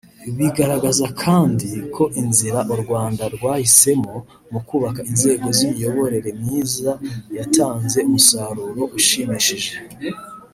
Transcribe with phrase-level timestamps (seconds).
[0.37, 4.15] Bigaragaza kandi ko inzira u Rwanda rwahisemo
[4.51, 6.91] mu kubaka inzego z’imiyoborere myiza
[7.37, 9.73] yatanze umusaruro ushimishije